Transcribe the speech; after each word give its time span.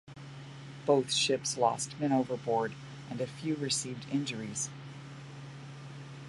Both 0.87 1.13
ships 1.13 1.59
lost 1.59 1.99
men 1.99 2.11
overboard, 2.11 2.73
and 3.11 3.21
a 3.21 3.27
few 3.27 3.53
received 3.55 4.07
injuries. 4.11 4.71